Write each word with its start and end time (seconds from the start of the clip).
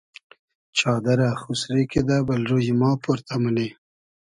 چادئرہ 0.77 1.29
خوسری 1.41 1.83
کیدہ 1.91 2.17
بئل 2.25 2.43
روی 2.51 2.71
ما 2.79 2.89
پۉرتۂ 3.03 3.35
مونی 3.41 3.67